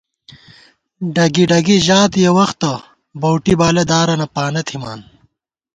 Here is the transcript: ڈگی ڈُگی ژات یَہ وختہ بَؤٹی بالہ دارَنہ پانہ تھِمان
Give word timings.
ڈگی 1.15 1.43
ڈُگی 1.49 1.77
ژات 1.87 2.11
یَہ 2.23 2.31
وختہ 2.37 2.71
بَؤٹی 3.21 3.53
بالہ 3.59 3.83
دارَنہ 3.89 4.27
پانہ 4.35 4.61
تھِمان 4.67 4.99